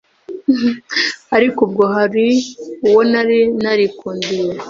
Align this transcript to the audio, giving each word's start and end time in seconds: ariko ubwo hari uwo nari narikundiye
ariko 1.35 1.59
ubwo 1.67 1.83
hari 1.95 2.25
uwo 2.87 3.01
nari 3.11 3.39
narikundiye 3.63 4.43